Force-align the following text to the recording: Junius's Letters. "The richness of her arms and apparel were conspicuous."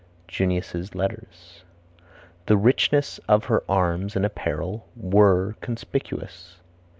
Junius's 0.27 0.95
Letters. 0.95 1.63
"The 2.47 2.57
richness 2.57 3.19
of 3.27 3.45
her 3.45 3.63
arms 3.69 4.15
and 4.15 4.25
apparel 4.25 4.87
were 4.97 5.53
conspicuous." 5.61 6.57